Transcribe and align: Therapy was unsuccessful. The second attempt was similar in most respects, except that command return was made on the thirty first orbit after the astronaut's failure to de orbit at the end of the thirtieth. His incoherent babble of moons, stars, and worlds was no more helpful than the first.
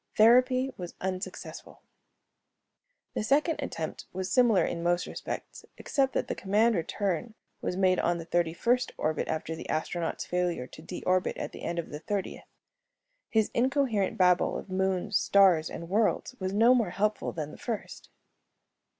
Therapy 0.17 0.73
was 0.77 0.95
unsuccessful. 0.99 1.83
The 3.13 3.23
second 3.23 3.61
attempt 3.61 4.05
was 4.11 4.31
similar 4.31 4.65
in 4.65 4.81
most 4.81 5.05
respects, 5.05 5.63
except 5.77 6.13
that 6.13 6.35
command 6.37 6.73
return 6.73 7.35
was 7.61 7.77
made 7.77 7.99
on 7.99 8.17
the 8.17 8.25
thirty 8.25 8.51
first 8.51 8.91
orbit 8.97 9.27
after 9.27 9.55
the 9.55 9.69
astronaut's 9.69 10.25
failure 10.25 10.65
to 10.65 10.81
de 10.81 11.03
orbit 11.03 11.37
at 11.37 11.51
the 11.51 11.61
end 11.61 11.77
of 11.77 11.91
the 11.91 11.99
thirtieth. 11.99 12.47
His 13.29 13.51
incoherent 13.53 14.17
babble 14.17 14.57
of 14.57 14.71
moons, 14.71 15.17
stars, 15.17 15.69
and 15.69 15.87
worlds 15.87 16.33
was 16.39 16.51
no 16.51 16.73
more 16.73 16.89
helpful 16.89 17.31
than 17.31 17.51
the 17.51 17.57
first. 17.59 18.09